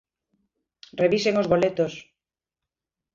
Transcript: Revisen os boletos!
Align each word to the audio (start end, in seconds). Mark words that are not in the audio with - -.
Revisen 1.03 1.39
os 1.41 1.49
boletos! 1.53 1.93